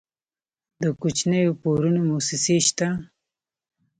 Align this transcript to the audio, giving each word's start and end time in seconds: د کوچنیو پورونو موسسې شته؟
د 0.81 0.83
کوچنیو 0.99 1.57
پورونو 1.61 2.01
موسسې 2.09 2.57
شته؟ 2.67 2.87